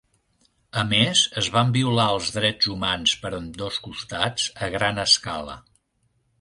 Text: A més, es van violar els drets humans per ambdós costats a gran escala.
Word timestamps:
A 0.83 0.85
més, 0.93 1.21
es 1.41 1.49
van 1.57 1.73
violar 1.75 2.07
els 2.15 2.33
drets 2.39 2.71
humans 2.73 3.15
per 3.27 3.33
ambdós 3.43 3.79
costats 3.91 4.51
a 4.69 4.73
gran 4.79 5.07
escala. 5.09 5.63